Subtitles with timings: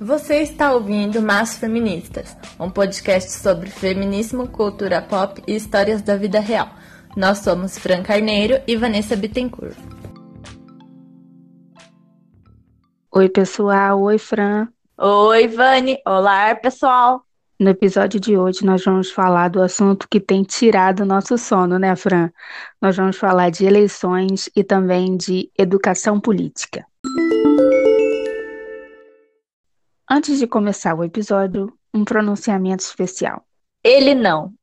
[0.00, 6.38] Você está ouvindo Mas Feministas, um podcast sobre feminismo, cultura pop e histórias da vida
[6.38, 6.68] real.
[7.16, 9.76] Nós somos Fran Carneiro e Vanessa Bittencourt.
[13.12, 14.00] Oi, pessoal.
[14.02, 14.68] Oi, Fran.
[14.96, 15.98] Oi, Vani.
[16.06, 17.24] Olá, pessoal.
[17.58, 21.76] No episódio de hoje, nós vamos falar do assunto que tem tirado o nosso sono,
[21.76, 22.30] né, Fran?
[22.80, 26.86] Nós vamos falar de eleições e também de educação política.
[30.10, 33.44] Antes de começar o episódio, um pronunciamento especial.
[33.84, 34.54] Ele não.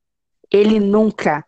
[0.51, 1.45] Ele nunca.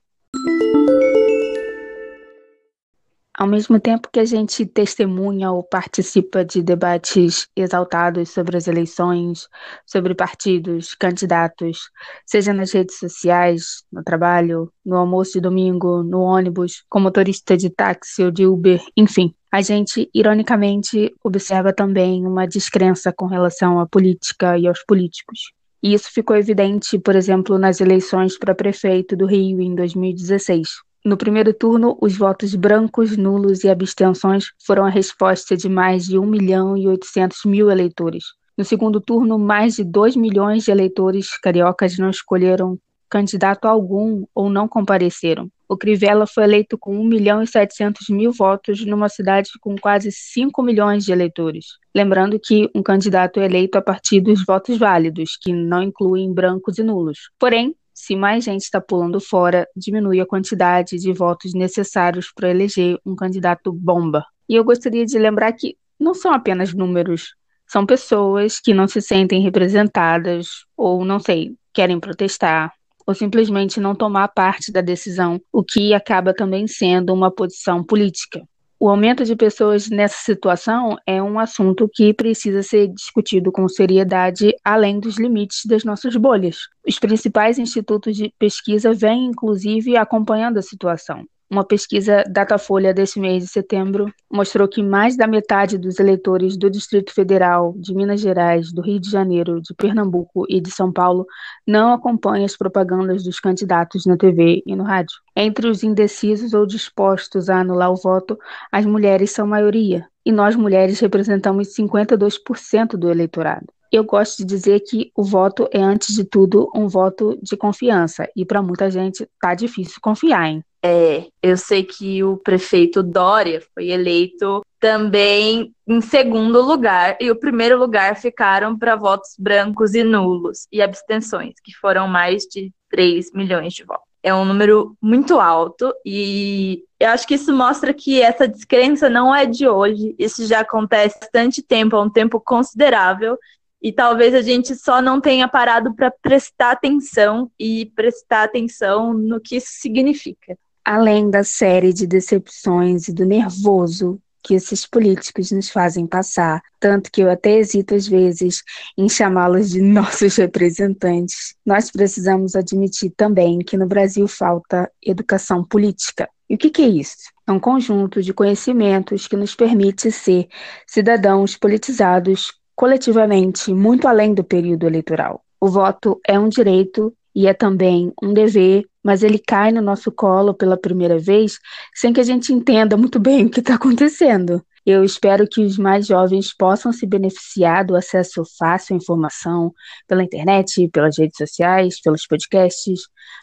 [3.36, 9.48] Ao mesmo tempo que a gente testemunha ou participa de debates exaltados sobre as eleições,
[9.84, 11.90] sobre partidos, candidatos,
[12.24, 17.72] seja nas redes sociais, no trabalho, no almoço de domingo, no ônibus, como motorista de
[17.72, 23.88] táxi ou de Uber, enfim, a gente, ironicamente, observa também uma descrença com relação à
[23.88, 25.52] política e aos políticos.
[25.82, 30.68] E isso ficou evidente, por exemplo, nas eleições para prefeito do Rio em 2016.
[31.06, 36.20] No primeiro turno, os votos brancos, nulos e abstenções foram a resposta de mais de
[36.20, 38.26] 1 milhão e 800 mil eleitores.
[38.58, 42.78] No segundo turno, mais de 2 milhões de eleitores cariocas não escolheram
[43.10, 45.50] candidato algum ou não compareceram.
[45.70, 50.12] O Crivella foi eleito com 1 milhão e 700 mil votos numa cidade com quase
[50.12, 51.66] 5 milhões de eleitores.
[51.94, 56.78] Lembrando que um candidato é eleito a partir dos votos válidos, que não incluem brancos
[56.78, 57.30] e nulos.
[57.38, 62.98] Porém, se mais gente está pulando fora, diminui a quantidade de votos necessários para eleger
[63.06, 64.24] um candidato bomba.
[64.48, 67.36] E eu gostaria de lembrar que não são apenas números,
[67.68, 72.72] são pessoas que não se sentem representadas ou, não sei, querem protestar,
[73.08, 78.44] ou simplesmente não tomar parte da decisão, o que acaba também sendo uma posição política.
[78.80, 84.54] O aumento de pessoas nessa situação é um assunto que precisa ser discutido com seriedade
[84.64, 86.58] além dos limites das nossas bolhas.
[86.88, 91.26] Os principais institutos de pesquisa vêm, inclusive, acompanhando a situação.
[91.50, 96.70] Uma pesquisa Datafolha desse mês de setembro mostrou que mais da metade dos eleitores do
[96.70, 101.26] Distrito Federal, de Minas Gerais, do Rio de Janeiro, de Pernambuco e de São Paulo
[101.66, 105.16] não acompanha as propagandas dos candidatos na TV e no rádio.
[105.34, 108.38] Entre os indecisos ou dispostos a anular o voto,
[108.70, 113.68] as mulheres são maioria, e nós mulheres representamos 52% do eleitorado.
[113.90, 118.28] Eu gosto de dizer que o voto é, antes de tudo, um voto de confiança,
[118.36, 120.62] e para muita gente tá difícil confiar, hein?
[120.90, 127.36] É, eu sei que o prefeito Dória foi eleito também em segundo lugar, e o
[127.36, 133.34] primeiro lugar ficaram para votos brancos e nulos e abstenções, que foram mais de 3
[133.34, 134.08] milhões de votos.
[134.24, 139.36] É um número muito alto e eu acho que isso mostra que essa descrença não
[139.36, 143.38] é de hoje, isso já acontece há bastante tempo, há um tempo considerável,
[143.82, 149.42] e talvez a gente só não tenha parado para prestar atenção e prestar atenção no
[149.42, 155.70] que isso significa além da série de decepções e do nervoso que esses políticos nos
[155.70, 158.64] fazem passar, tanto que eu até hesito às vezes
[158.98, 166.30] em chamá-los de nossos representantes, nós precisamos admitir também que no Brasil falta educação política.
[166.50, 167.34] E o que, que é isso?
[167.46, 170.48] É um conjunto de conhecimentos que nos permite ser
[170.88, 175.44] cidadãos politizados coletivamente, muito além do período eleitoral.
[175.60, 180.12] O voto é um direito e é também um dever, mas ele cai no nosso
[180.12, 181.60] colo pela primeira vez
[181.96, 184.62] sem que a gente entenda muito bem o que está acontecendo.
[184.86, 189.74] Eu espero que os mais jovens possam se beneficiar do acesso fácil à informação
[190.06, 193.00] pela internet, pelas redes sociais, pelos podcasts,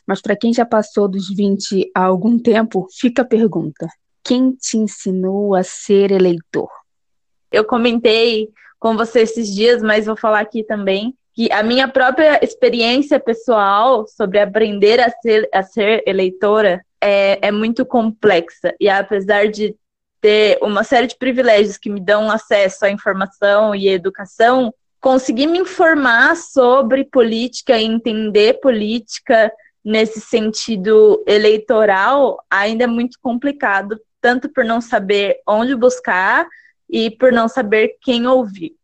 [0.06, 3.88] mas para quem já passou dos 20 há algum tempo, fica a pergunta:
[4.22, 6.68] quem te ensinou a ser eleitor?
[7.50, 12.38] Eu comentei com você esses dias, mas vou falar aqui também que a minha própria
[12.42, 18.72] experiência pessoal sobre aprender a ser, a ser eleitora é, é muito complexa.
[18.80, 19.74] E apesar de
[20.20, 25.58] ter uma série de privilégios que me dão acesso à informação e educação, conseguir me
[25.58, 29.52] informar sobre política e entender política
[29.84, 36.46] nesse sentido eleitoral ainda é muito complicado, tanto por não saber onde buscar
[36.88, 38.74] e por não saber quem ouvir.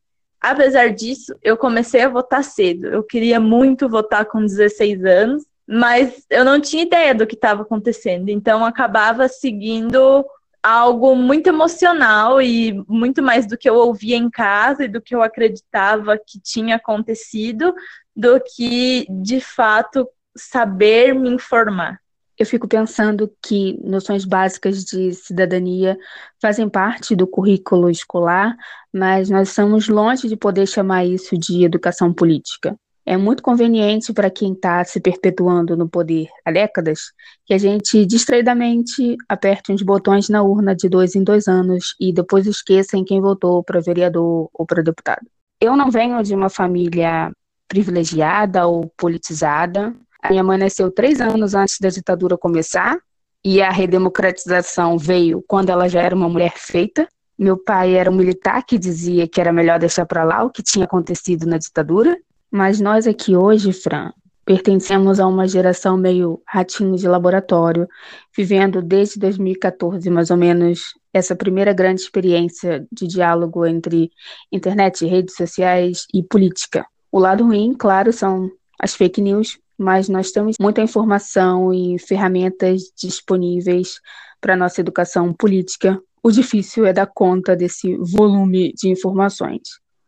[0.40, 2.86] Apesar disso, eu comecei a votar cedo.
[2.86, 7.62] Eu queria muito votar com 16 anos, mas eu não tinha ideia do que estava
[7.62, 8.30] acontecendo.
[8.30, 10.24] Então, acabava seguindo
[10.62, 15.14] algo muito emocional e muito mais do que eu ouvia em casa e do que
[15.14, 17.74] eu acreditava que tinha acontecido,
[18.14, 22.00] do que de fato saber me informar.
[22.40, 25.98] Eu fico pensando que noções básicas de cidadania
[26.40, 28.56] fazem parte do currículo escolar,
[28.90, 32.74] mas nós estamos longe de poder chamar isso de educação política.
[33.04, 37.12] É muito conveniente para quem está se perpetuando no poder há décadas
[37.44, 42.10] que a gente distraidamente aperte uns botões na urna de dois em dois anos e
[42.10, 45.26] depois esqueça em quem votou para vereador ou para deputado.
[45.60, 47.30] Eu não venho de uma família
[47.68, 49.94] privilegiada ou politizada.
[50.22, 52.98] A minha mãe nasceu três anos antes da ditadura começar
[53.44, 57.08] e a redemocratização veio quando ela já era uma mulher feita.
[57.38, 60.62] Meu pai era um militar que dizia que era melhor deixar para lá o que
[60.62, 62.18] tinha acontecido na ditadura.
[62.50, 64.12] Mas nós aqui hoje, Fran,
[64.44, 67.88] pertencemos a uma geração meio ratinho de laboratório,
[68.36, 74.10] vivendo desde 2014 mais ou menos essa primeira grande experiência de diálogo entre
[74.52, 76.84] internet, redes sociais e política.
[77.10, 82.92] O lado ruim, claro, são as fake news, mas nós temos muita informação e ferramentas
[82.94, 83.98] disponíveis
[84.38, 85.98] para nossa educação política.
[86.22, 89.62] O difícil é dar conta desse volume de informações.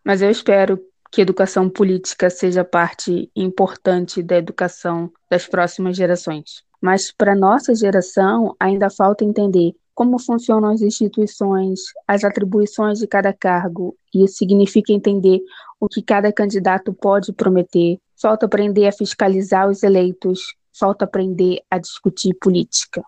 [0.04, 0.78] Mas eu espero
[1.10, 6.62] que educação política seja parte importante da educação das próximas gerações.
[6.78, 13.32] Mas para nossa geração ainda falta entender como funcionam as instituições, as atribuições de cada
[13.32, 13.96] cargo.
[14.14, 15.40] Isso significa entender
[15.80, 17.98] o que cada candidato pode prometer.
[18.22, 23.02] Falta aprender a fiscalizar os eleitos, falta aprender a discutir política.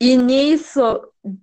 [0.00, 0.80] E nisso,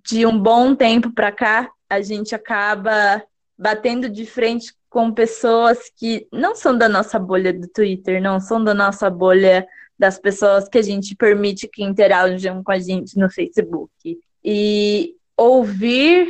[0.05, 3.23] de um bom tempo para cá, a gente acaba
[3.57, 8.61] batendo de frente com pessoas que não são da nossa bolha do Twitter, não são
[8.61, 9.65] da nossa bolha
[9.97, 16.27] das pessoas que a gente permite que interajam com a gente no Facebook e ouvir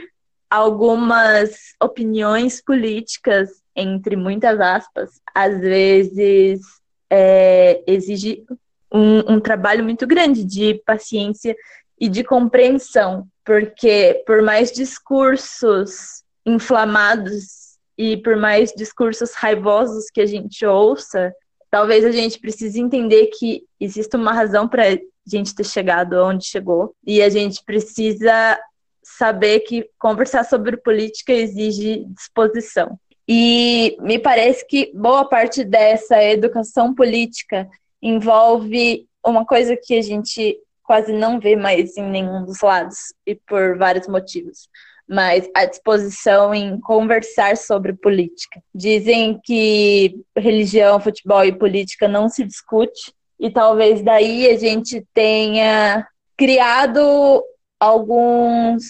[0.48, 6.83] algumas opiniões políticas, entre muitas aspas, às vezes
[7.16, 8.44] é, exige
[8.92, 11.56] um, um trabalho muito grande de paciência
[12.00, 20.26] e de compreensão, porque por mais discursos inflamados e por mais discursos raivosos que a
[20.26, 21.32] gente ouça,
[21.70, 26.96] talvez a gente precise entender que existe uma razão para gente ter chegado onde chegou.
[27.06, 28.60] E a gente precisa
[29.04, 33.00] saber que conversar sobre política exige disposição.
[33.28, 37.70] E me parece que boa parte dessa educação política
[38.02, 43.36] envolve uma coisa que a gente quase não vê mais em nenhum dos lados, e
[43.36, 44.68] por vários motivos.
[45.08, 48.62] Mas a disposição em conversar sobre política.
[48.76, 56.06] Dizem que religião, futebol e política não se discute, e talvez daí a gente tenha
[56.38, 57.44] criado
[57.80, 58.84] alguns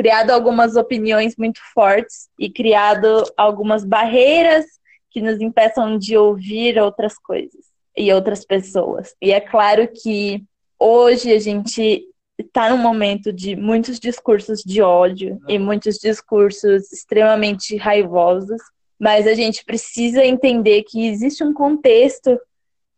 [0.00, 4.64] criado algumas opiniões muito fortes e criado algumas barreiras
[5.10, 9.14] que nos impeçam de ouvir outras coisas e outras pessoas.
[9.20, 10.42] E é claro que
[10.78, 12.06] hoje a gente
[12.38, 18.62] está num momento de muitos discursos de ódio e muitos discursos extremamente raivosos,
[18.98, 22.40] mas a gente precisa entender que existe um contexto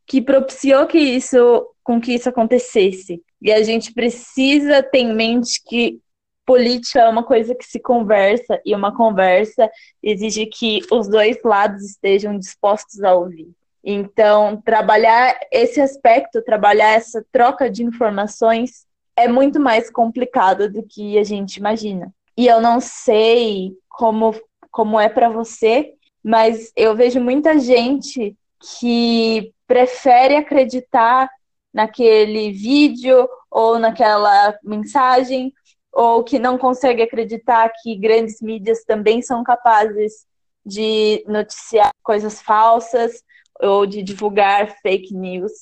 [0.07, 3.21] que propiciou que isso, com que isso acontecesse.
[3.41, 6.01] E a gente precisa ter em mente que
[6.45, 9.71] política é uma coisa que se conversa e uma conversa
[10.03, 13.49] exige que os dois lados estejam dispostos a ouvir.
[13.85, 18.87] Então, trabalhar esse aspecto, trabalhar essa troca de informações
[19.17, 22.13] é muito mais complicado do que a gente imagina.
[22.37, 24.35] E eu não sei como
[24.71, 25.93] como é para você,
[26.25, 28.35] mas eu vejo muita gente
[28.81, 31.29] que prefere acreditar
[31.73, 35.53] naquele vídeo ou naquela mensagem,
[35.93, 40.27] ou que não consegue acreditar que grandes mídias também são capazes
[40.65, 43.23] de noticiar coisas falsas
[43.61, 45.53] ou de divulgar fake news.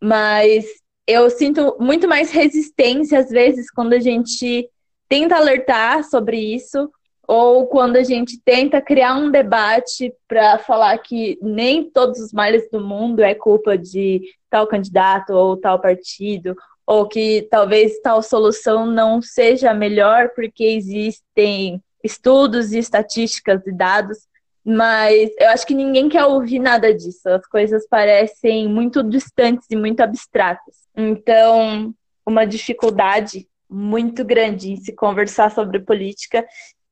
[0.00, 0.66] Mas
[1.06, 4.68] eu sinto muito mais resistência às vezes quando a gente
[5.08, 6.90] tenta alertar sobre isso
[7.26, 12.68] ou quando a gente tenta criar um debate para falar que nem todos os males
[12.70, 16.56] do mundo é culpa de tal candidato ou tal partido,
[16.88, 24.16] ou que talvez tal solução não seja melhor porque existem estudos e estatísticas e dados,
[24.64, 27.28] mas eu acho que ninguém quer ouvir nada disso.
[27.28, 30.76] As coisas parecem muito distantes e muito abstratas.
[30.96, 36.42] Então, uma dificuldade muito grande em se conversar sobre política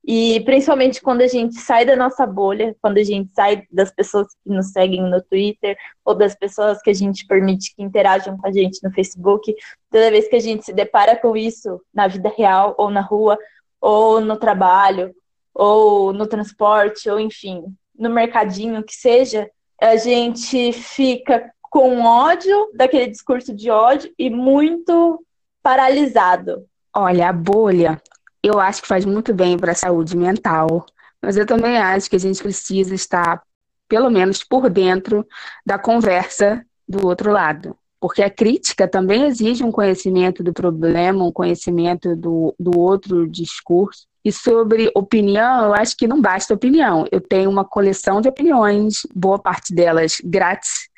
[0.07, 4.29] e principalmente quando a gente sai da nossa bolha, quando a gente sai das pessoas
[4.45, 8.47] que nos seguem no Twitter ou das pessoas que a gente permite que interajam com
[8.47, 9.53] a gente no Facebook,
[9.91, 13.37] toda vez que a gente se depara com isso na vida real ou na rua
[13.81, 15.13] ou no trabalho
[15.53, 17.65] ou no transporte ou enfim,
[17.99, 25.21] no mercadinho que seja, a gente fica com ódio daquele discurso de ódio e muito
[25.65, 26.65] paralisado?
[26.95, 28.01] Olha, a bolha,
[28.47, 30.87] eu acho que faz muito bem para a saúde mental,
[31.23, 33.43] mas eu também acho que a gente precisa estar,
[33.89, 35.27] pelo menos, por dentro
[35.65, 37.77] da conversa do outro lado.
[37.99, 44.07] Porque a crítica também exige um conhecimento do problema, um conhecimento do, do outro discurso.
[44.27, 47.07] E sobre opinião, eu acho que não basta opinião.
[47.13, 50.89] Eu tenho uma coleção de opiniões, boa parte delas grátis,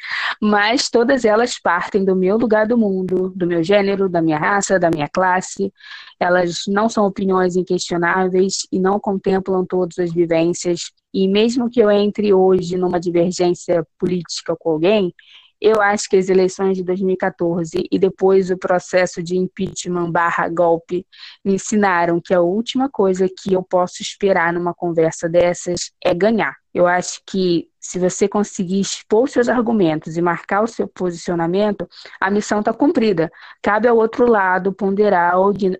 [0.40, 4.78] mas todas elas partem do meu lugar do mundo, do meu gênero, da minha raça,
[4.78, 5.70] da minha classe.
[6.18, 10.90] Elas não são opiniões inquestionáveis e não contemplam todas as vivências.
[11.12, 15.14] E mesmo que eu entre hoje numa divergência política com alguém,
[15.60, 21.06] eu acho que as eleições de 2014 e depois o processo de impeachment barra golpe
[21.44, 26.54] me ensinaram que a última coisa que eu posso esperar numa conversa dessas é ganhar.
[26.72, 31.88] Eu acho que se você conseguir expor seus argumentos e marcar o seu posicionamento,
[32.20, 33.30] a missão está cumprida.
[33.62, 35.34] Cabe ao outro lado ponderar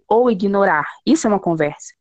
[0.09, 0.87] ou ignorar.
[1.07, 1.98] Isso é uma conversa.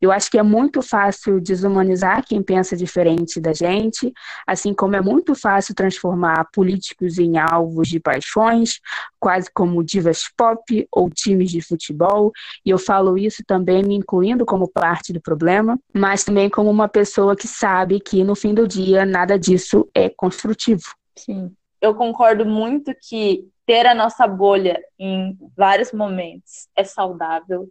[0.00, 4.12] Eu acho que é muito fácil desumanizar quem pensa diferente da gente,
[4.46, 8.80] assim como é muito fácil transformar políticos em alvos de paixões,
[9.18, 12.32] quase como divas pop ou times de futebol.
[12.64, 16.88] E eu falo isso também me incluindo como parte do problema, mas também como uma
[16.88, 20.82] pessoa que sabe que no fim do dia nada disso é construtivo.
[21.16, 21.52] Sim.
[21.80, 27.68] Eu concordo muito que ter a nossa bolha em vários momentos é saudável,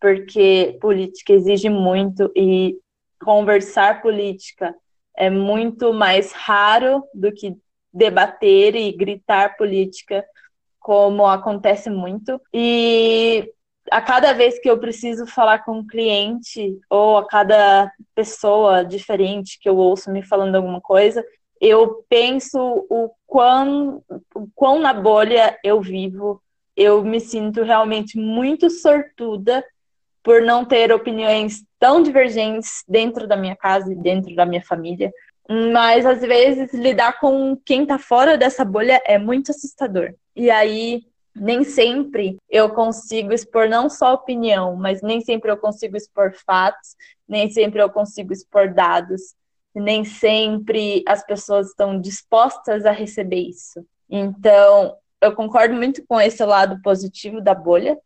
[0.00, 2.76] porque política exige muito e
[3.22, 4.74] conversar política
[5.16, 7.56] é muito mais raro do que
[7.92, 10.24] debater e gritar política,
[10.78, 12.40] como acontece muito.
[12.52, 13.50] E
[13.90, 19.58] a cada vez que eu preciso falar com um cliente ou a cada pessoa diferente
[19.58, 21.24] que eu ouço me falando alguma coisa,
[21.60, 22.58] eu penso
[22.90, 24.02] o quão,
[24.34, 26.42] o quão na bolha eu vivo.
[26.76, 29.64] Eu me sinto realmente muito sortuda
[30.26, 35.12] por não ter opiniões tão divergentes dentro da minha casa e dentro da minha família.
[35.48, 40.12] Mas às vezes lidar com quem está fora dessa bolha é muito assustador.
[40.34, 45.96] E aí nem sempre eu consigo expor não só opinião, mas nem sempre eu consigo
[45.96, 46.96] expor fatos,
[47.28, 49.36] nem sempre eu consigo expor dados,
[49.72, 53.86] nem sempre as pessoas estão dispostas a receber isso.
[54.10, 57.96] Então, eu concordo muito com esse lado positivo da bolha,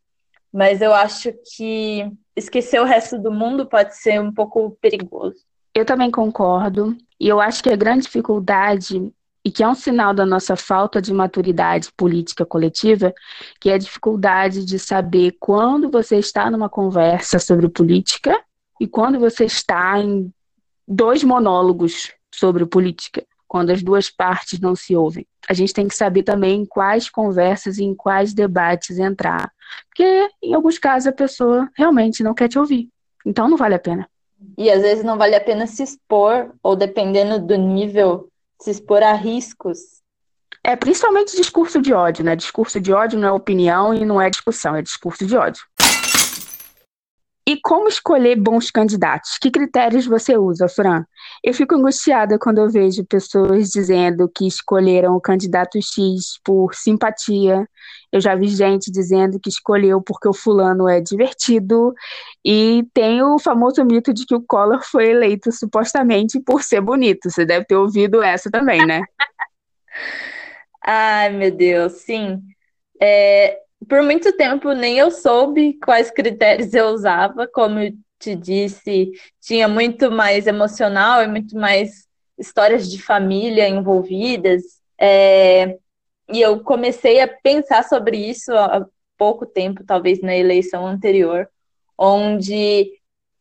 [0.53, 5.37] mas eu acho que esquecer o resto do mundo pode ser um pouco perigoso.
[5.75, 9.13] Eu também concordo, e eu acho que a grande dificuldade
[9.45, 13.15] e que é um sinal da nossa falta de maturidade política coletiva,
[13.59, 18.39] que é a dificuldade de saber quando você está numa conversa sobre política
[18.79, 20.31] e quando você está em
[20.87, 25.27] dois monólogos sobre política quando as duas partes não se ouvem.
[25.49, 29.51] A gente tem que saber também em quais conversas e em quais debates entrar.
[29.89, 32.89] Porque, em alguns casos, a pessoa realmente não quer te ouvir.
[33.27, 34.09] Então, não vale a pena.
[34.57, 38.29] E às vezes não vale a pena se expor, ou dependendo do nível,
[38.63, 40.01] se expor a riscos.
[40.63, 42.37] É principalmente discurso de ódio, né?
[42.37, 45.65] Discurso de ódio não é opinião e não é discussão, é discurso de ódio.
[47.47, 49.39] E como escolher bons candidatos?
[49.41, 51.05] Que critérios você usa, Fran?
[51.43, 57.67] Eu fico angustiada quando eu vejo pessoas dizendo que escolheram o candidato X por simpatia.
[58.13, 61.95] Eu já vi gente dizendo que escolheu porque o fulano é divertido.
[62.45, 67.31] E tem o famoso mito de que o Collor foi eleito supostamente por ser bonito.
[67.31, 69.03] Você deve ter ouvido essa também, né?
[70.83, 72.41] Ai, meu Deus, sim.
[73.01, 79.11] É, por muito tempo nem eu soube quais critérios eu usava, como eu te disse,
[79.41, 82.07] tinha muito mais emocional e muito mais
[82.39, 84.63] histórias de família envolvidas.
[84.99, 85.79] É,
[86.31, 91.49] e eu comecei a pensar sobre isso há pouco tempo, talvez na eleição anterior,
[91.97, 92.93] onde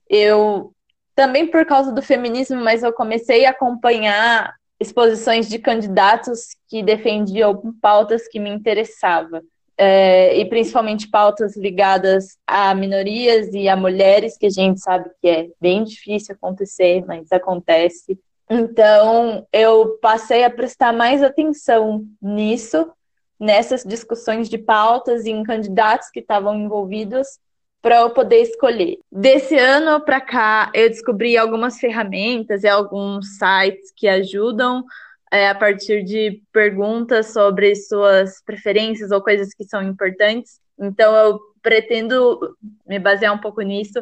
[0.10, 0.74] eu
[1.14, 7.74] também por causa do feminismo, mas eu comecei a acompanhar exposições de candidatos que defendiam
[7.82, 9.42] pautas que me interessavam
[9.82, 15.28] é, e principalmente pautas ligadas a minorias e a mulheres, que a gente sabe que
[15.30, 18.20] é bem difícil acontecer, mas acontece.
[18.50, 22.92] Então, eu passei a prestar mais atenção nisso,
[23.40, 27.40] nessas discussões de pautas e em candidatos que estavam envolvidos,
[27.82, 29.00] para eu poder escolher.
[29.10, 34.84] Desse ano para cá, eu descobri algumas ferramentas e alguns sites que ajudam
[35.32, 40.60] é, a partir de perguntas sobre suas preferências ou coisas que são importantes.
[40.80, 42.40] Então, eu pretendo
[42.88, 44.02] me basear um pouco nisso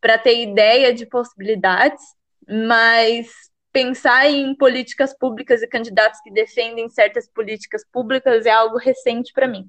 [0.00, 2.02] para ter ideia de possibilidades,
[2.46, 3.28] mas
[3.72, 9.48] pensar em políticas públicas e candidatos que defendem certas políticas públicas é algo recente para
[9.48, 9.68] mim.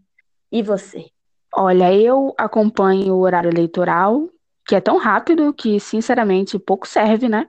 [0.52, 1.06] E você?
[1.54, 4.30] Olha, eu acompanho o horário eleitoral,
[4.66, 7.48] que é tão rápido que, sinceramente, pouco serve, né?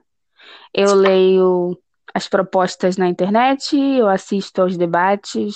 [0.73, 1.79] Eu leio
[2.13, 5.55] as propostas na internet, eu assisto aos debates,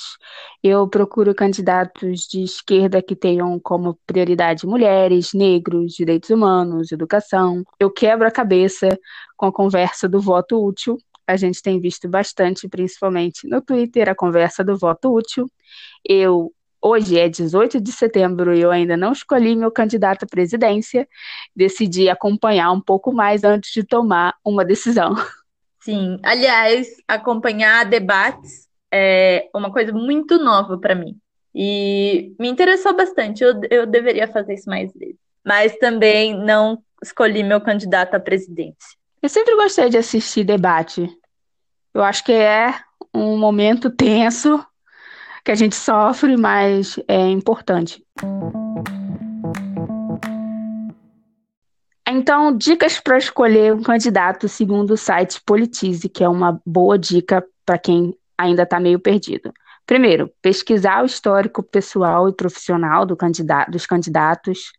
[0.63, 7.63] eu procuro candidatos de esquerda que tenham como prioridade mulheres, negros, direitos humanos, educação.
[7.79, 8.97] Eu quebro a cabeça
[9.35, 10.97] com a conversa do voto útil.
[11.27, 15.49] A gente tem visto bastante, principalmente no Twitter, a conversa do voto útil.
[16.07, 16.51] Eu
[16.87, 21.07] Hoje é 18 de setembro e eu ainda não escolhi meu candidato à presidência.
[21.55, 25.15] Decidi acompanhar um pouco mais antes de tomar uma decisão.
[25.85, 31.15] Sim, aliás, acompanhar debates é uma coisa muito nova para mim.
[31.53, 35.15] E me interessou bastante, eu, eu deveria fazer isso mais vezes.
[35.45, 38.97] Mas também não escolhi meu candidato à presidência.
[39.21, 41.07] Eu sempre gostei de assistir debate.
[41.93, 42.73] Eu acho que é
[43.13, 44.65] um momento tenso
[45.43, 48.03] que a gente sofre, mas é importante.
[52.17, 57.45] Então, dicas para escolher um candidato segundo o site Politize, que é uma boa dica
[57.65, 59.51] para quem ainda está meio perdido.
[59.85, 64.71] Primeiro, pesquisar o histórico pessoal e profissional do candidato, dos candidatos,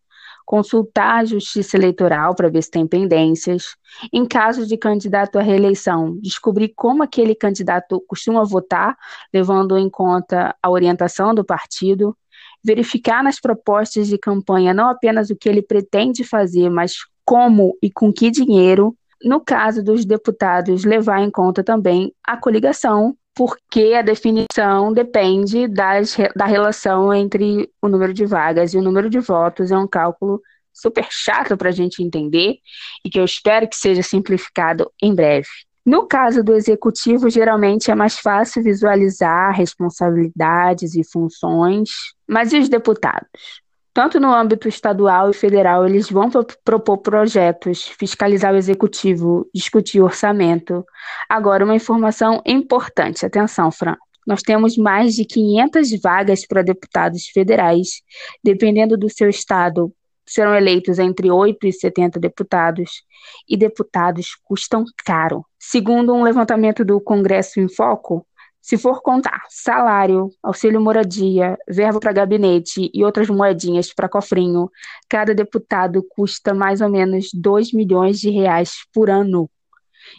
[0.47, 3.77] consultar a justiça eleitoral para ver se tem pendências.
[4.11, 8.97] Em caso de candidato à reeleição, descobrir como aquele candidato costuma votar,
[9.31, 12.17] levando em conta a orientação do partido.
[12.65, 16.95] Verificar nas propostas de campanha não apenas o que ele pretende fazer, mas
[17.27, 18.97] como e com que dinheiro.
[19.23, 26.17] No caso dos deputados, levar em conta também a coligação, porque a definição depende das,
[26.35, 29.73] da relação entre o número de vagas e o número de votos.
[29.73, 30.41] É um cálculo
[30.73, 32.59] super chato para a gente entender
[33.05, 35.49] e que eu espero que seja simplificado em breve.
[35.85, 41.91] No caso do executivo, geralmente é mais fácil visualizar responsabilidades e funções,
[42.29, 43.63] mas e os deputados?
[43.97, 46.29] Tanto no âmbito estadual e federal, eles vão
[46.63, 50.85] propor projetos, fiscalizar o executivo, discutir orçamento.
[51.27, 53.97] Agora, uma informação importante, atenção, Fran.
[54.27, 58.03] Nós temos mais de 500 vagas para deputados federais.
[58.45, 59.91] Dependendo do seu estado,
[60.27, 63.03] serão eleitos entre 8 e 70 deputados.
[63.49, 65.43] E deputados custam caro.
[65.59, 68.27] Segundo um levantamento do Congresso em Foco,
[68.67, 74.69] se for contar salário, auxílio moradia, verbo para gabinete e outras moedinhas para cofrinho,
[75.09, 79.49] cada deputado custa mais ou menos 2 milhões de reais por ano.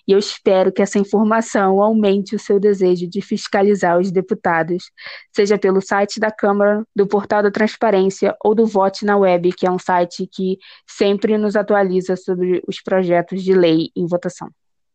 [0.08, 4.92] E eu espero que essa informação aumente o seu desejo de fiscalizar os deputados,
[5.36, 9.68] seja pelo site da Câmara, do Portal da Transparência ou do Vote na Web, que
[9.68, 10.58] é um site que
[10.88, 14.48] sempre nos atualiza sobre os projetos de lei em votação.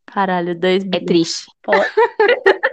[0.07, 1.45] Caralho, dois É triste.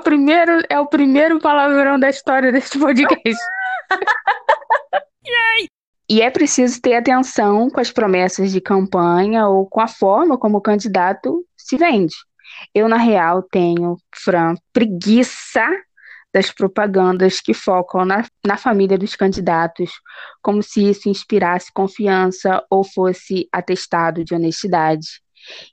[0.00, 3.44] O primeiro, é o primeiro palavrão da história deste podcast.
[6.08, 10.56] e é preciso ter atenção com as promessas de campanha ou com a forma como
[10.56, 12.14] o candidato se vende.
[12.74, 15.68] Eu, na real, tenho, Fran, preguiça
[16.32, 19.90] das propagandas que focam na, na família dos candidatos,
[20.40, 25.20] como se isso inspirasse confiança ou fosse atestado de honestidade.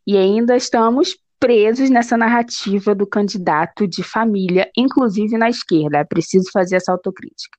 [0.05, 5.99] E ainda estamos presos nessa narrativa do candidato de família, inclusive na esquerda.
[5.99, 7.57] É preciso fazer essa autocrítica.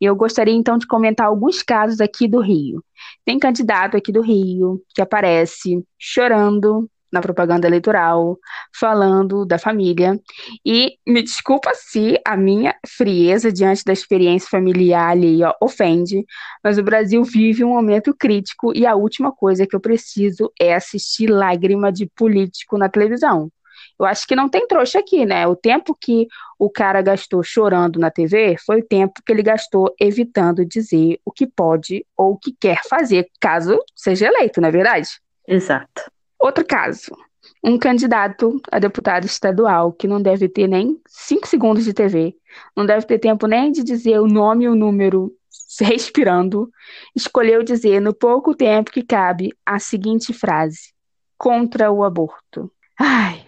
[0.00, 2.84] Eu gostaria então de comentar alguns casos aqui do Rio.
[3.24, 8.38] Tem candidato aqui do Rio que aparece chorando na propaganda eleitoral,
[8.78, 10.18] falando da família.
[10.64, 16.24] E me desculpa se a minha frieza diante da experiência familiar ali ofende,
[16.64, 20.74] mas o Brasil vive um momento crítico e a última coisa que eu preciso é
[20.74, 23.50] assistir lágrima de político na televisão.
[23.98, 25.46] Eu acho que não tem trouxa aqui, né?
[25.46, 26.26] O tempo que
[26.58, 31.30] o cara gastou chorando na TV foi o tempo que ele gastou evitando dizer o
[31.30, 35.08] que pode ou o que quer fazer, caso seja eleito, não é verdade?
[35.46, 36.10] Exato.
[36.42, 37.16] Outro caso,
[37.62, 42.34] um candidato a deputado estadual que não deve ter nem cinco segundos de TV,
[42.76, 45.32] não deve ter tempo nem de dizer o nome e o número
[45.80, 46.68] respirando,
[47.14, 50.92] escolheu dizer no pouco tempo que cabe a seguinte frase:
[51.38, 52.68] contra o aborto.
[52.98, 53.46] Ai,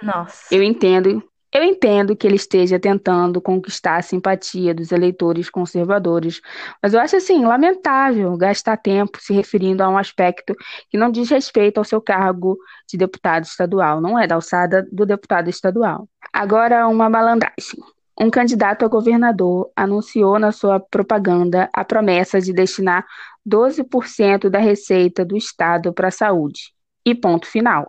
[0.00, 0.54] nossa.
[0.54, 1.20] Eu entendo
[1.52, 6.40] eu entendo que ele esteja tentando conquistar a simpatia dos eleitores conservadores,
[6.82, 10.54] mas eu acho assim lamentável gastar tempo se referindo a um aspecto
[10.90, 15.06] que não diz respeito ao seu cargo de deputado estadual, não é da alçada do
[15.06, 16.08] deputado estadual.
[16.32, 17.82] Agora, uma malandragem.
[18.20, 23.06] Um candidato a governador anunciou na sua propaganda a promessa de destinar
[23.48, 26.72] 12% da receita do Estado para a saúde.
[27.06, 27.88] E ponto final.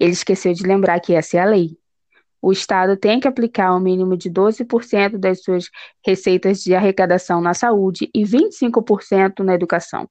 [0.00, 1.76] Ele esqueceu de lembrar que essa é a lei.
[2.42, 5.70] O Estado tem que aplicar o um mínimo de 12% das suas
[6.04, 10.08] receitas de arrecadação na saúde e 25% na educação.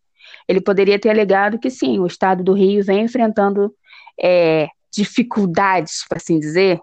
[0.47, 3.75] Ele poderia ter alegado que sim, o Estado do Rio vem enfrentando
[4.19, 6.79] é, dificuldades, por assim dizer,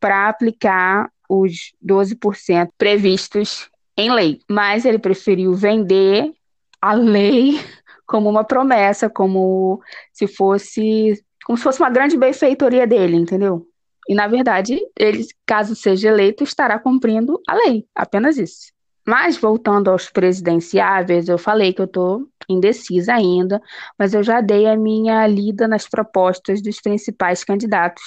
[0.00, 4.40] para aplicar os 12% previstos em lei.
[4.50, 6.32] Mas ele preferiu vender
[6.80, 7.60] a lei
[8.06, 13.66] como uma promessa, como se fosse como se fosse uma grande benfeitoria dele, entendeu?
[14.10, 18.72] E na verdade, ele, caso seja eleito, estará cumprindo a lei, apenas isso.
[19.06, 23.62] Mas voltando aos presidenciáveis, eu falei que eu estou indecisa ainda,
[23.96, 28.02] mas eu já dei a minha lida nas propostas dos principais candidatos.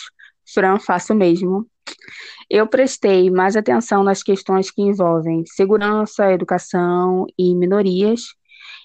[0.53, 1.65] Fran, faço o mesmo.
[2.49, 8.23] Eu prestei mais atenção nas questões que envolvem segurança, educação e minorias,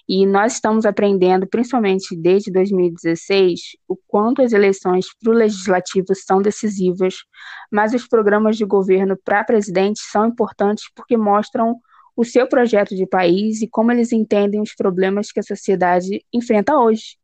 [0.09, 6.41] e nós estamos aprendendo, principalmente desde 2016, o quanto as eleições para o legislativo são
[6.41, 7.17] decisivas,
[7.71, 11.77] mas os programas de governo para presidente são importantes porque mostram
[12.17, 16.79] o seu projeto de país e como eles entendem os problemas que a sociedade enfrenta
[16.79, 17.19] hoje.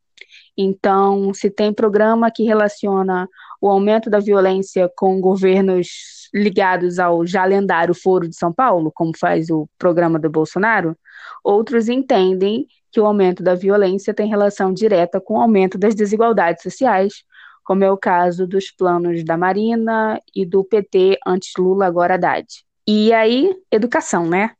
[0.56, 3.26] Então, se tem programa que relaciona
[3.60, 9.16] o aumento da violência com governos ligados ao já lendário Foro de São Paulo, como
[9.16, 10.96] faz o programa do Bolsonaro,
[11.44, 16.62] outros entendem que o aumento da violência tem relação direta com o aumento das desigualdades
[16.62, 17.22] sociais,
[17.64, 22.46] como é o caso dos planos da Marina e do PT antes Lula, agora Haddad.
[22.86, 24.50] E aí, educação, né?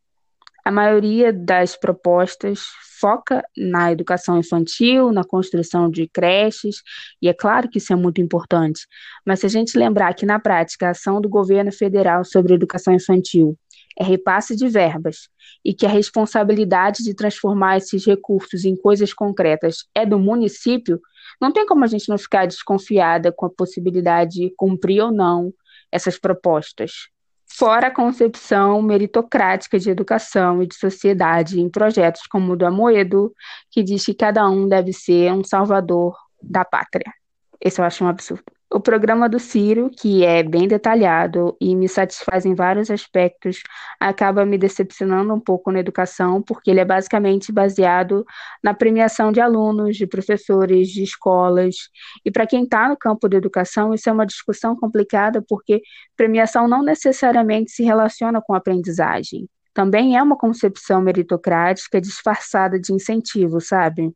[0.65, 2.61] A maioria das propostas
[3.05, 6.77] foca na educação infantil, na construção de creches,
[7.21, 8.87] e é claro que isso é muito importante.
[9.27, 12.95] Mas se a gente lembrar que, na prática, a ação do governo federal sobre educação
[12.95, 13.59] infantil
[14.01, 15.29] é repasse de verbas
[15.63, 20.99] e que a responsabilidade de transformar esses recursos em coisas concretas é do município,
[21.39, 25.53] não tem como a gente não ficar desconfiada com a possibilidade de cumprir ou não
[25.93, 27.11] essas propostas
[27.57, 33.33] fora a concepção meritocrática de educação e de sociedade em projetos como o do Amoedo,
[33.71, 37.13] que diz que cada um deve ser um salvador da pátria.
[37.61, 38.54] Esse eu acho um absurdo.
[38.71, 43.63] O programa do Ciro, que é bem detalhado e me satisfaz em vários aspectos,
[44.01, 48.25] acaba me decepcionando um pouco na educação, porque ele é basicamente baseado
[48.63, 51.77] na premiação de alunos, de professores, de escolas.
[52.25, 55.81] E para quem está no campo da educação, isso é uma discussão complicada, porque
[56.17, 59.49] premiação não necessariamente se relaciona com aprendizagem.
[59.73, 64.13] Também é uma concepção meritocrática disfarçada de incentivo, sabe?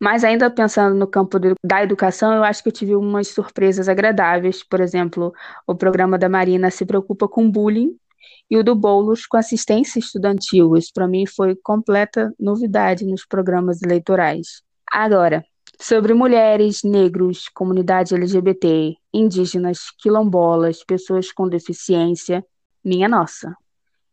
[0.00, 4.62] Mas ainda pensando no campo da educação, eu acho que eu tive umas surpresas agradáveis.
[4.62, 5.32] Por exemplo,
[5.66, 7.96] o programa da Marina se preocupa com bullying
[8.50, 10.76] e o do Boulos com assistência estudantil.
[10.76, 14.62] Isso para mim foi completa novidade nos programas eleitorais.
[14.90, 15.44] Agora,
[15.80, 22.44] sobre mulheres, negros, comunidade LGBT, indígenas, quilombolas, pessoas com deficiência,
[22.84, 23.54] minha nossa,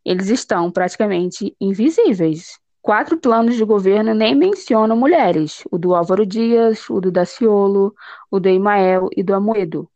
[0.04, 6.88] eles estão praticamente invisíveis quatro planos de governo nem mencionam mulheres: o do Álvaro Dias,
[6.88, 7.94] o do Daciolo,
[8.30, 9.90] o do Emael e do Amoedo.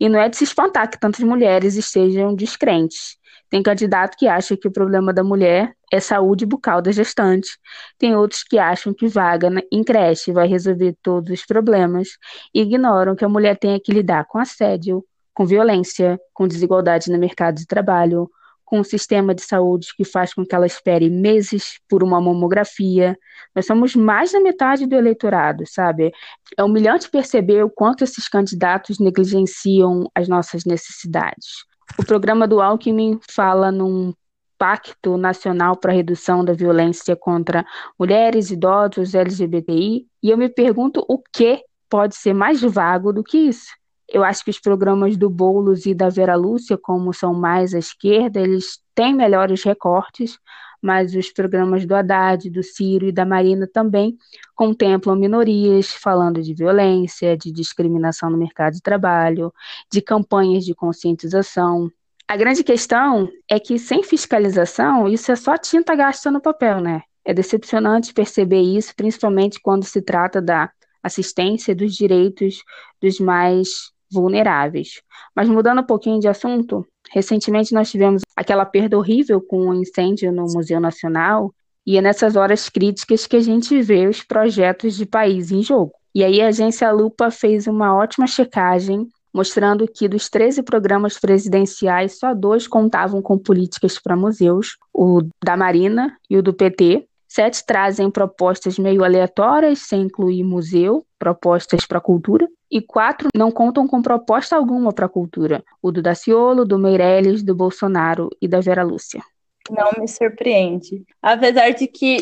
[0.00, 3.18] E não é de se espantar que tantas mulheres estejam descrentes.
[3.50, 7.50] Tem candidato que acha que o problema da mulher é saúde bucal da gestante.
[7.98, 12.16] Tem outros que acham que vaga em creche vai resolver todos os problemas
[12.54, 17.18] e ignoram que a mulher tem que lidar com assédio, com violência, com desigualdade no
[17.18, 18.26] mercado de trabalho,
[18.68, 23.18] com um sistema de saúde que faz com que ela espere meses por uma mamografia.
[23.54, 26.12] Nós somos mais da metade do eleitorado, sabe?
[26.56, 31.64] É humilhante perceber o quanto esses candidatos negligenciam as nossas necessidades.
[31.98, 34.12] O programa do Alckmin fala num
[34.58, 37.64] Pacto Nacional para a Redução da Violência contra
[37.98, 43.38] Mulheres, Idosos, LGBTI, e eu me pergunto o que pode ser mais vago do que
[43.38, 43.70] isso.
[44.08, 47.78] Eu acho que os programas do Boulos e da Vera Lúcia, como são mais à
[47.78, 50.38] esquerda, eles têm melhores recortes,
[50.80, 54.16] mas os programas do Haddad, do Ciro e da Marina também
[54.54, 59.52] contemplam minorias, falando de violência, de discriminação no mercado de trabalho,
[59.92, 61.90] de campanhas de conscientização.
[62.26, 67.02] A grande questão é que sem fiscalização, isso é só tinta gasta no papel, né?
[67.24, 70.70] É decepcionante perceber isso, principalmente quando se trata da
[71.02, 72.62] assistência dos direitos
[73.00, 75.00] dos mais vulneráveis.
[75.34, 79.74] Mas mudando um pouquinho de assunto, recentemente nós tivemos aquela perda horrível com o um
[79.74, 81.52] incêndio no Museu Nacional,
[81.86, 85.92] e é nessas horas críticas que a gente vê os projetos de país em jogo.
[86.14, 92.18] E aí a agência Lupa fez uma ótima checagem mostrando que dos 13 programas presidenciais,
[92.18, 97.64] só dois contavam com políticas para museus, o da Marina e o do PT, Sete
[97.66, 102.48] trazem propostas meio aleatórias, sem incluir museu, propostas para cultura.
[102.70, 107.54] E quatro não contam com proposta alguma para cultura: o do Daciolo, do Meirelles, do
[107.54, 109.22] Bolsonaro e da Vera Lúcia.
[109.70, 111.04] Não me surpreende.
[111.20, 112.18] Apesar de que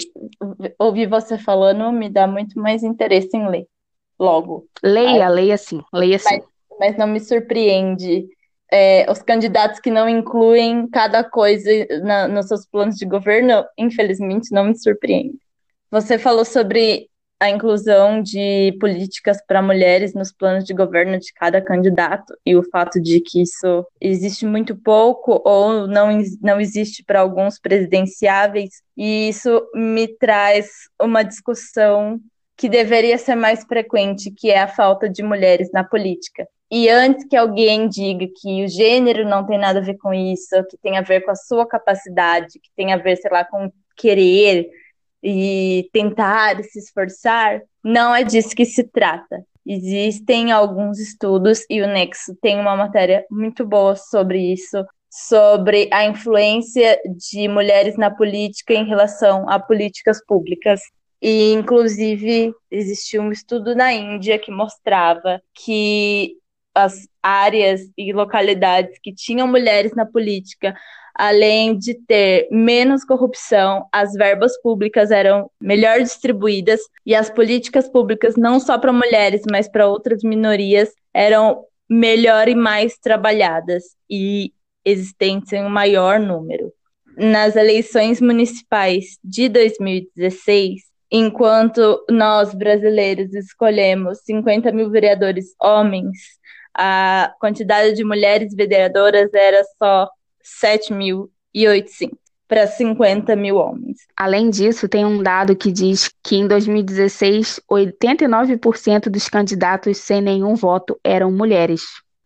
[0.77, 3.67] ouvir você falando me dá muito mais interesse em ler.
[4.19, 4.67] Logo.
[4.83, 5.83] Leia, leia sim.
[5.93, 6.41] Leia sim.
[6.41, 6.45] Mas,
[6.81, 8.27] mas não me surpreende
[8.73, 11.71] é, os candidatos que não incluem cada coisa
[12.03, 15.39] na, nos seus planos de governo, infelizmente, não me surpreende.
[15.91, 21.61] Você falou sobre a inclusão de políticas para mulheres nos planos de governo de cada
[21.61, 26.09] candidato e o fato de que isso existe muito pouco ou não,
[26.41, 32.19] não existe para alguns presidenciáveis, e isso me traz uma discussão
[32.57, 36.49] que deveria ser mais frequente, que é a falta de mulheres na política.
[36.71, 40.57] E antes que alguém diga que o gênero não tem nada a ver com isso,
[40.69, 43.71] que tem a ver com a sua capacidade, que tem a ver, sei lá, com
[43.97, 44.69] querer
[45.23, 49.45] e tentar se esforçar, não é disso que se trata.
[49.65, 56.05] Existem alguns estudos e o Nexo tem uma matéria muito boa sobre isso, sobre a
[56.05, 60.81] influência de mulheres na política em relação a políticas públicas.
[61.29, 66.37] E, inclusive, existiu um estudo na Índia que mostrava que
[66.73, 70.77] as áreas e localidades que tinham mulheres na política,
[71.13, 78.37] além de ter menos corrupção, as verbas públicas eram melhor distribuídas e as políticas públicas,
[78.37, 84.53] não só para mulheres, mas para outras minorias, eram melhor e mais trabalhadas e
[84.85, 86.73] existentes em um maior número.
[87.17, 96.17] Nas eleições municipais de 2016, enquanto nós brasileiros escolhemos 50 mil vereadores homens,
[96.75, 100.09] a quantidade de mulheres vereadoras era só
[100.63, 102.11] 7.800
[102.49, 103.99] para 50 mil homens.
[104.17, 110.55] Além disso, tem um dado que diz que em 2016, 89% dos candidatos sem nenhum
[110.55, 111.83] voto eram mulheres.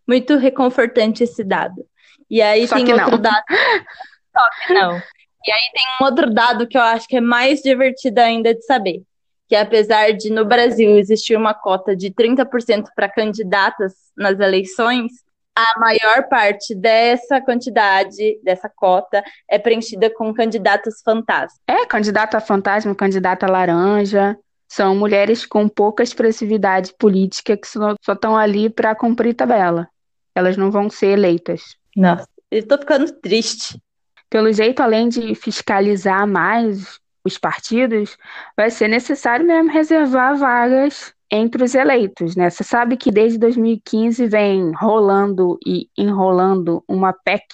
[0.07, 1.87] Muito reconfortante esse dado.
[2.29, 3.19] E aí Só tem outro não.
[3.23, 3.45] dado.
[4.37, 5.03] Só que não.
[5.47, 8.63] E aí tem um outro dado que eu acho que é mais divertido ainda de
[8.63, 9.03] saber
[9.51, 15.11] que apesar de no Brasil existir uma cota de 30% para candidatas nas eleições,
[15.57, 21.59] a maior parte dessa quantidade, dessa cota, é preenchida com candidatas fantasma.
[21.67, 24.39] É, candidata fantasma, candidata laranja.
[24.69, 29.89] São mulheres com pouca expressividade política que só estão ali para cumprir tabela.
[30.33, 31.77] Elas não vão ser eleitas.
[31.97, 33.83] Nossa, eu tô ficando triste.
[34.31, 38.17] Pelo jeito, além de fiscalizar mais os partidos,
[38.57, 42.49] vai ser necessário mesmo reservar vagas entre os eleitos, né?
[42.49, 47.45] Você sabe que desde 2015 vem rolando e enrolando uma PEC,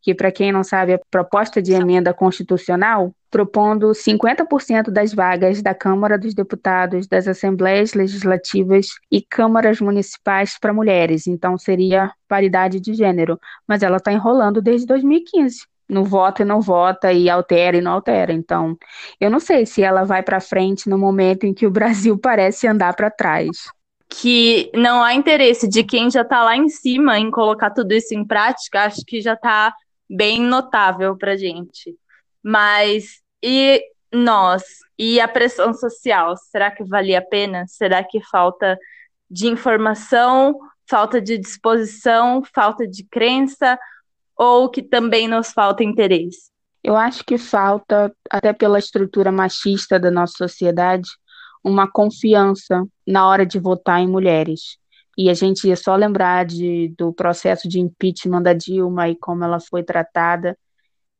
[0.00, 5.74] que para quem não sabe é proposta de emenda constitucional, propondo 50% das vagas da
[5.74, 11.26] Câmara dos Deputados, das Assembleias Legislativas e câmaras municipais para mulheres.
[11.26, 16.60] Então seria paridade de gênero, mas ela está enrolando desde 2015 não vota e não
[16.60, 18.32] vota e altera e não altera.
[18.32, 18.76] Então,
[19.20, 22.66] eu não sei se ela vai para frente no momento em que o Brasil parece
[22.66, 23.48] andar para trás.
[24.08, 28.14] Que não há interesse de quem já está lá em cima em colocar tudo isso
[28.14, 29.72] em prática, acho que já está
[30.08, 31.96] bem notável para gente.
[32.42, 34.62] Mas e nós
[34.98, 37.64] e a pressão social, será que valia a pena?
[37.66, 38.78] Será que falta
[39.30, 43.78] de informação, falta de disposição, falta de crença?
[44.36, 46.50] Ou que também nos falta interesse?
[46.82, 51.08] Eu acho que falta, até pela estrutura machista da nossa sociedade,
[51.62, 54.78] uma confiança na hora de votar em mulheres.
[55.16, 59.44] E a gente ia só lembrar de, do processo de impeachment da Dilma e como
[59.44, 60.58] ela foi tratada,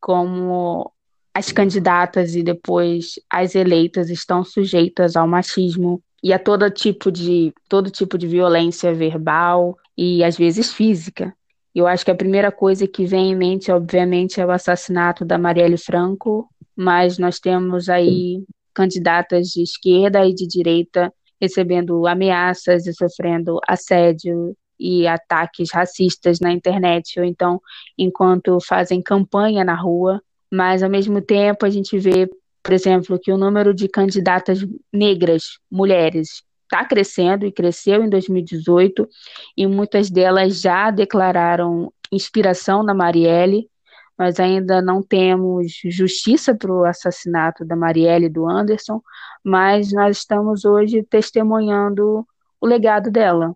[0.00, 0.90] como
[1.34, 7.52] as candidatas e depois as eleitas estão sujeitas ao machismo e a todo tipo de
[7.68, 11.34] todo tipo de violência verbal e às vezes física.
[11.74, 15.38] Eu acho que a primeira coisa que vem em mente, obviamente, é o assassinato da
[15.38, 22.92] Marielle Franco, mas nós temos aí candidatas de esquerda e de direita recebendo ameaças e
[22.94, 27.60] sofrendo assédio e ataques racistas na internet, ou então
[27.98, 32.28] enquanto fazem campanha na rua, mas ao mesmo tempo a gente vê,
[32.62, 39.06] por exemplo, que o número de candidatas negras, mulheres, está crescendo e cresceu em 2018,
[39.54, 43.68] e muitas delas já declararam inspiração na Marielle,
[44.16, 49.02] mas ainda não temos justiça para o assassinato da Marielle e do Anderson,
[49.44, 52.26] mas nós estamos hoje testemunhando
[52.60, 53.54] o legado dela.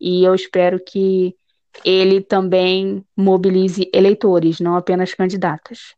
[0.00, 1.36] E eu espero que
[1.84, 5.94] ele também mobilize eleitores, não apenas candidatas.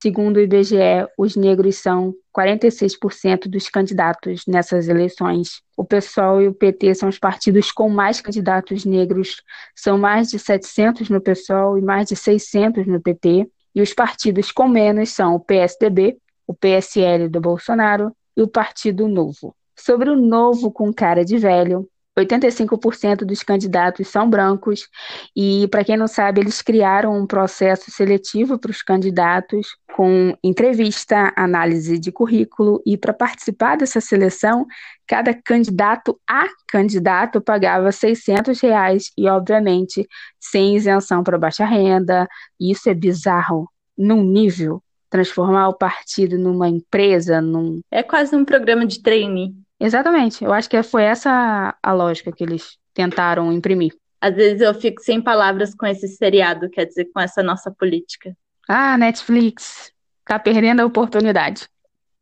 [0.00, 5.60] Segundo o IBGE, os negros são 46% dos candidatos nessas eleições.
[5.76, 9.42] O PSOL e o PT são os partidos com mais candidatos negros,
[9.74, 13.50] são mais de 700 no PSOL e mais de 600 no PT.
[13.74, 19.08] E os partidos com menos são o PSDB, o PSL do Bolsonaro e o Partido
[19.08, 19.52] Novo.
[19.76, 24.88] Sobre o novo com cara de velho, 85% dos candidatos são brancos.
[25.34, 31.32] E, para quem não sabe, eles criaram um processo seletivo para os candidatos com entrevista,
[31.36, 32.82] análise de currículo.
[32.84, 34.66] E para participar dessa seleção,
[35.06, 39.10] cada candidato a candidato pagava 600 reais.
[39.16, 40.06] E, obviamente,
[40.38, 42.28] sem isenção para baixa renda.
[42.60, 43.68] Isso é bizarro.
[43.96, 44.82] Num nível.
[45.10, 49.54] Transformar o partido numa empresa, num é quase um programa de trainee.
[49.80, 50.44] Exatamente.
[50.44, 53.94] Eu acho que foi essa a lógica que eles tentaram imprimir.
[54.20, 58.36] Às vezes eu fico sem palavras com esse seriado, quer dizer, com essa nossa política.
[58.68, 59.92] Ah, Netflix,
[60.24, 61.68] tá perdendo a oportunidade.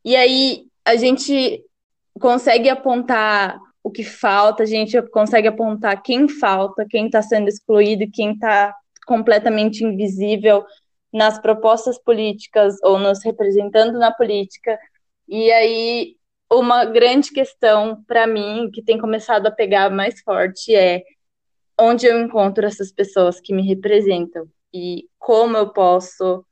[0.05, 1.64] E aí a gente
[2.21, 8.11] consegue apontar o que falta, a gente consegue apontar quem falta, quem está sendo excluído,
[8.12, 8.75] quem está
[9.07, 10.64] completamente invisível
[11.12, 14.79] nas propostas políticas ou nos representando na política.
[15.29, 16.16] E aí
[16.50, 21.02] uma grande questão para mim que tem começado a pegar mais forte é
[21.78, 26.44] onde eu encontro essas pessoas que me representam e como eu posso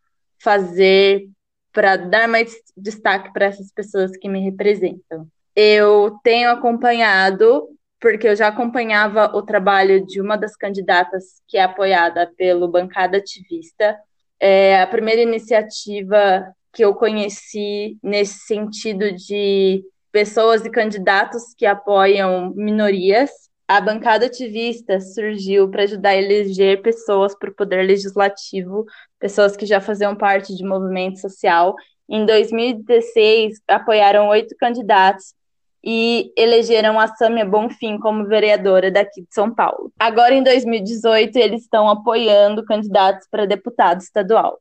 [0.42, 1.28] fazer
[1.72, 5.26] para dar mais destaque para essas pessoas que me representam.
[5.56, 7.68] Eu tenho acompanhado,
[8.00, 13.18] porque eu já acompanhava o trabalho de uma das candidatas que é apoiada pelo Bancada
[13.18, 13.98] Ativista.
[14.38, 22.52] É a primeira iniciativa que eu conheci nesse sentido de pessoas e candidatos que apoiam
[22.54, 23.30] minorias.
[23.66, 28.84] A bancada ativista surgiu para ajudar a eleger pessoas para o poder legislativo,
[29.18, 31.74] pessoas que já faziam parte de movimento social.
[32.08, 35.34] Em 2016, apoiaram oito candidatos
[35.82, 39.92] e elegeram a Sâmia Bonfim como vereadora daqui de São Paulo.
[39.98, 44.58] Agora, em 2018, eles estão apoiando candidatos para deputado estadual.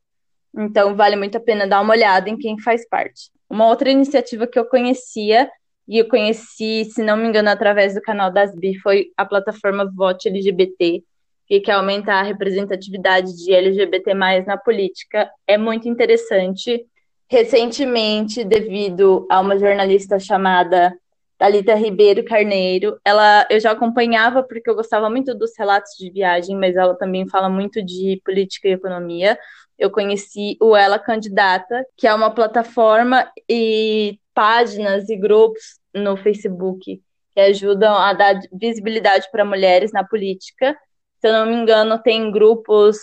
[0.55, 3.31] Então, vale muito a pena dar uma olhada em quem faz parte.
[3.49, 5.49] Uma outra iniciativa que eu conhecia,
[5.87, 9.91] e eu conheci, se não me engano, através do canal das BI, foi a plataforma
[9.93, 11.03] Vote LGBT,
[11.45, 14.13] que quer aumentar a representatividade de LGBT
[14.45, 15.29] na política.
[15.45, 16.85] É muito interessante.
[17.29, 20.95] Recentemente, devido a uma jornalista chamada
[21.37, 22.97] Talita Ribeiro Carneiro.
[23.03, 27.27] Ela eu já acompanhava porque eu gostava muito dos relatos de viagem, mas ela também
[27.27, 29.37] fala muito de política e economia
[29.77, 37.01] eu conheci o Ela Candidata, que é uma plataforma e páginas e grupos no Facebook
[37.33, 40.77] que ajudam a dar visibilidade para mulheres na política.
[41.19, 42.97] Se eu não me engano, tem grupos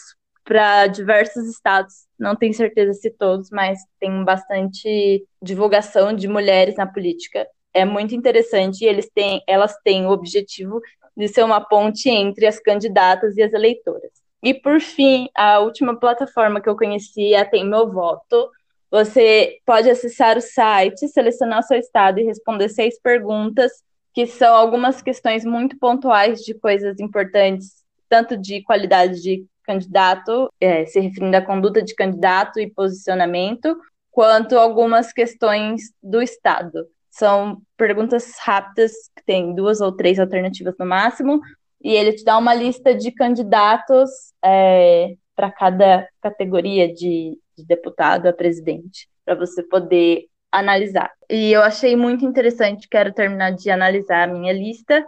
[0.44, 6.86] para diversos estados, não tenho certeza se todos, mas tem bastante divulgação de mulheres na
[6.86, 7.46] política.
[7.72, 10.80] É muito interessante e eles têm, elas têm o objetivo
[11.16, 14.19] de ser uma ponte entre as candidatas e as eleitoras.
[14.42, 18.50] E por fim, a última plataforma que eu conheci é Tem Meu Voto.
[18.90, 23.70] Você pode acessar o site, selecionar seu estado e responder seis perguntas,
[24.12, 30.84] que são algumas questões muito pontuais de coisas importantes, tanto de qualidade de candidato, é,
[30.86, 33.78] se referindo à conduta de candidato e posicionamento,
[34.10, 36.86] quanto algumas questões do estado.
[37.10, 41.40] São perguntas rápidas, que tem duas ou três alternativas no máximo,
[41.82, 44.10] e ele te dá uma lista de candidatos
[44.44, 51.10] é, para cada categoria de, de deputado a presidente, para você poder analisar.
[51.28, 55.06] E eu achei muito interessante, quero terminar de analisar a minha lista.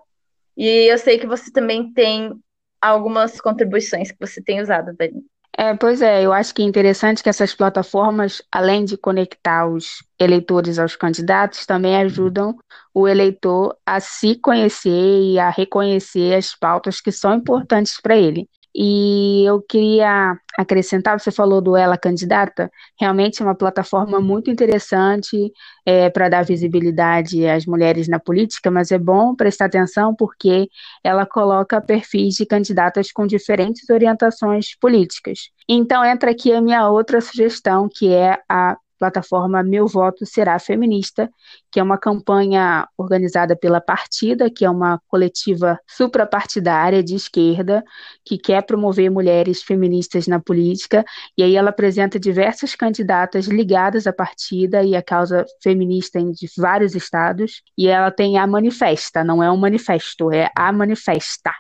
[0.57, 2.33] E eu sei que você também tem
[2.81, 5.23] algumas contribuições que você tem usado, Dani.
[5.59, 10.03] É, pois é, eu acho que é interessante que essas plataformas, além de conectar os
[10.19, 12.57] eleitores aos candidatos, também ajudam
[12.95, 18.49] o eleitor a se conhecer e a reconhecer as pautas que são importantes para ele.
[18.75, 25.53] E eu queria acrescentar, você falou do Ela Candidata, realmente é uma plataforma muito interessante
[25.85, 30.69] é, para dar visibilidade às mulheres na política, mas é bom prestar atenção porque
[31.05, 35.51] ela coloca perfis de candidatas com diferentes orientações políticas.
[35.69, 41.29] Então entra aqui a minha outra sugestão, que é a plataforma Meu Voto Será Feminista,
[41.73, 47.83] que é uma campanha organizada pela Partida, que é uma coletiva suprapartidária de esquerda,
[48.25, 51.05] que quer promover mulheres feministas na política,
[51.37, 56.95] e aí ela apresenta diversas candidatas ligadas à Partida e à causa feminista em vários
[56.95, 61.51] estados, e ela tem a Manifesta, não é um manifesto, é a Manifesta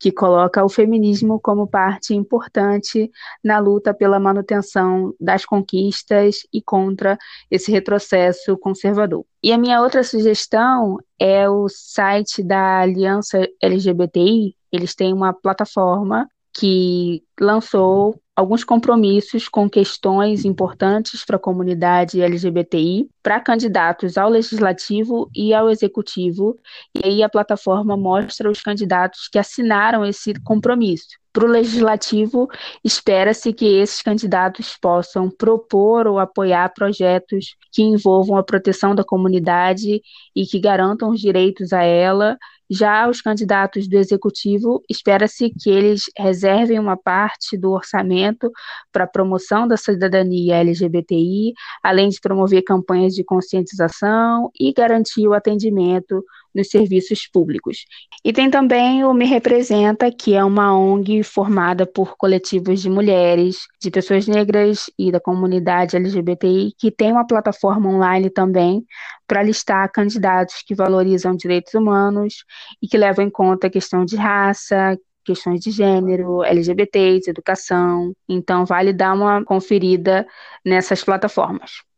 [0.00, 3.10] que coloca o feminismo como parte importante
[3.44, 7.18] na luta pela manutenção das conquistas e contra
[7.50, 9.26] esse retrocesso conservador.
[9.42, 14.56] E a minha outra sugestão é o site da Aliança LGBTI.
[14.72, 23.06] Eles têm uma plataforma que lançou alguns compromissos com questões importantes para a comunidade LGBTI,
[23.22, 26.58] para candidatos ao legislativo e ao executivo,
[26.94, 31.20] e aí a plataforma mostra os candidatos que assinaram esse compromisso.
[31.32, 32.48] Para o legislativo,
[32.82, 40.00] espera-se que esses candidatos possam propor ou apoiar projetos que envolvam a proteção da comunidade
[40.34, 42.36] e que garantam os direitos a ela
[42.70, 48.50] já os candidatos do executivo, espera-se que eles reservem uma parte do orçamento
[48.92, 51.52] para a promoção da cidadania LGBTI,
[51.82, 56.24] além de promover campanhas de conscientização e garantir o atendimento
[56.54, 57.84] nos serviços públicos.
[58.24, 63.66] E tem também o Me Representa, que é uma ONG formada por coletivos de mulheres,
[63.80, 68.84] de pessoas negras e da comunidade LGBTI, que tem uma plataforma online também
[69.26, 72.44] para listar candidatos que valorizam direitos humanos
[72.82, 78.12] e que levam em conta a questão de raça, questões de gênero, LGBTs, educação.
[78.28, 80.26] Então, vale dar uma conferida
[80.64, 81.89] nessas plataformas.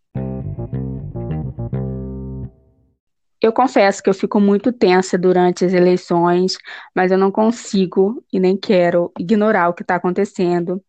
[3.42, 6.56] Eu confesso que eu fico muito tensa durante as eleições,
[6.94, 10.80] mas eu não consigo e nem quero ignorar o que está acontecendo.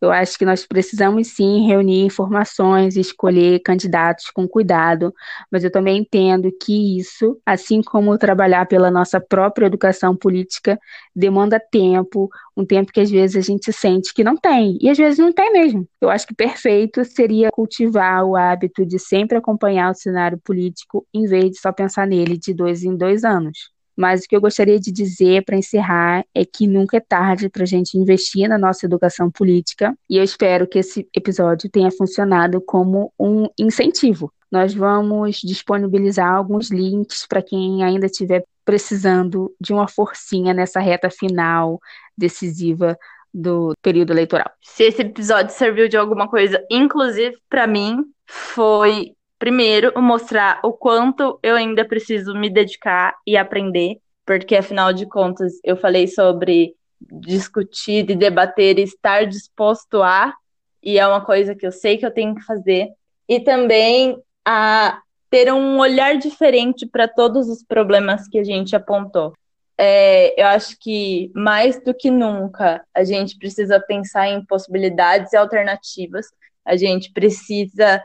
[0.00, 5.12] Eu acho que nós precisamos sim reunir informações e escolher candidatos com cuidado,
[5.52, 10.78] mas eu também entendo que isso, assim como trabalhar pela nossa própria educação política,
[11.18, 14.96] demanda tempo, um tempo que às vezes a gente sente que não tem, e às
[14.96, 15.86] vezes não tem mesmo.
[16.00, 21.26] Eu acho que perfeito seria cultivar o hábito de sempre acompanhar o cenário político em
[21.26, 23.70] vez de só pensar nele de dois em dois anos.
[23.96, 27.64] Mas o que eu gostaria de dizer para encerrar é que nunca é tarde para
[27.64, 32.60] a gente investir na nossa educação política e eu espero que esse episódio tenha funcionado
[32.60, 34.32] como um incentivo.
[34.52, 41.08] Nós vamos disponibilizar alguns links para quem ainda estiver precisando de uma forcinha nessa reta
[41.08, 41.80] final
[42.14, 42.98] decisiva
[43.32, 44.50] do período eleitoral.
[44.60, 51.40] Se esse episódio serviu de alguma coisa, inclusive para mim, foi primeiro mostrar o quanto
[51.42, 58.10] eu ainda preciso me dedicar e aprender, porque afinal de contas eu falei sobre discutir
[58.10, 60.34] e debater e estar disposto a,
[60.82, 62.88] e é uma coisa que eu sei que eu tenho que fazer,
[63.26, 65.00] e também a
[65.30, 69.32] ter um olhar diferente para todos os problemas que a gente apontou.
[69.76, 75.36] É, eu acho que mais do que nunca a gente precisa pensar em possibilidades e
[75.36, 76.26] alternativas.
[76.64, 78.02] A gente precisa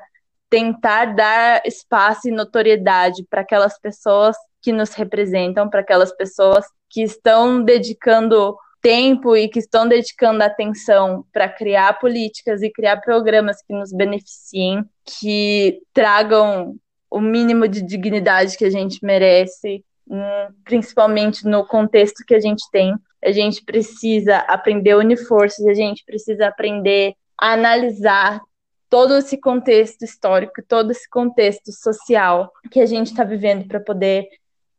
[0.49, 7.01] tentar dar espaço e notoriedade para aquelas pessoas que nos representam, para aquelas pessoas que
[7.01, 13.74] estão dedicando tempo e que estão dedicando atenção para criar políticas e criar programas que
[13.74, 16.76] nos beneficiem, que tragam
[17.14, 19.86] o mínimo de dignidade que a gente merece,
[20.64, 22.91] principalmente no contexto que a gente tem.
[23.24, 28.41] A gente precisa aprender a unir forças, a gente precisa aprender a analisar
[28.89, 34.28] todo esse contexto histórico, todo esse contexto social que a gente está vivendo para poder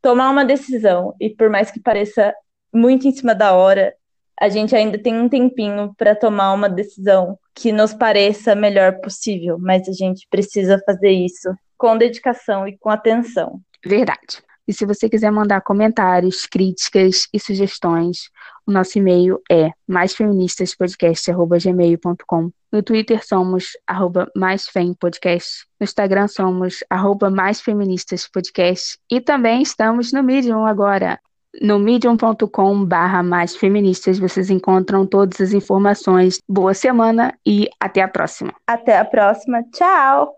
[0.03, 1.14] tomar uma decisão.
[1.20, 2.35] E por mais que pareça
[2.72, 3.95] muito em cima da hora,
[4.41, 9.57] a gente ainda tem um tempinho para tomar uma decisão que nos pareça melhor possível,
[9.57, 13.61] mas a gente precisa fazer isso com dedicação e com atenção.
[13.85, 14.43] Verdade.
[14.66, 18.31] E se você quiser mandar comentários, críticas e sugestões,
[18.66, 22.51] o nosso e-mail é maisfeministaspodcast.gmail.com.
[22.72, 25.66] No Twitter somos arroba maisfempodcast.
[25.79, 28.99] No Instagram somos arroba maisfeministaspodcast.
[29.11, 31.20] E também estamos no Medium agora.
[31.61, 36.39] No medium.com barra mais feministas vocês encontram todas as informações.
[36.49, 38.53] Boa semana e até a próxima.
[38.66, 39.62] Até a próxima.
[39.72, 40.37] Tchau!